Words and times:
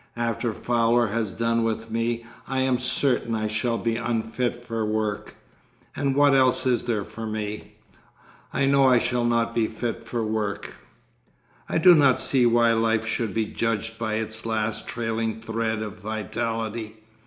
After 0.17 0.51
Fowler 0.51 1.09
has 1.09 1.31
done 1.31 1.63
with 1.63 1.91
me 1.91 2.25
I 2.47 2.61
am 2.61 2.79
certain 2.79 3.35
I 3.35 3.47
shall 3.47 3.77
be 3.77 3.97
unfit 3.97 4.65
for 4.65 4.83
work—and 4.83 6.15
what 6.15 6.33
else 6.33 6.65
is 6.65 6.85
there 6.85 7.03
for 7.03 7.27
me?... 7.27 7.75
I 8.51 8.65
know 8.65 8.87
I 8.87 8.97
shall 8.97 9.23
not 9.25 9.53
be 9.53 9.67
fit 9.67 10.01
for 10.07 10.23
work.... 10.25 10.73
'I 11.69 11.77
do 11.77 11.93
not 11.93 12.19
see 12.19 12.47
why 12.47 12.73
life 12.73 13.05
should 13.05 13.35
be 13.35 13.45
judged 13.45 13.99
by 13.99 14.15
its 14.15 14.43
last 14.43 14.87
trailing 14.87 15.39
thread 15.39 15.83
of 15.83 15.99
vitality.... 15.99 16.97